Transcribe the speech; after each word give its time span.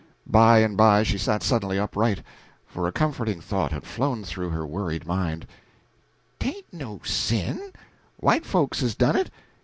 By 0.25 0.57
and 0.63 0.75
by 0.75 1.03
she 1.03 1.19
sat 1.19 1.43
suddenly 1.43 1.77
upright, 1.77 2.23
for 2.65 2.87
a 2.87 2.91
comforting 2.91 3.39
thought 3.39 3.71
had 3.71 3.85
flown 3.85 4.23
through 4.23 4.49
her 4.49 4.65
worried 4.65 5.05
mind 5.05 5.45
"'Tain't 6.39 6.73
no 6.73 7.01
sin 7.03 7.71
white 8.17 8.47
folks 8.47 8.81
has 8.81 8.95
done 8.95 9.15
it! 9.15 9.29